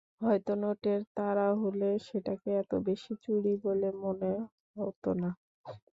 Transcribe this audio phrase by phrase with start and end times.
[0.21, 4.31] হয়তো নোটের তাড়া হলে সেটাকে এত বেশি চুরি বলে মনে
[4.75, 5.29] হত না।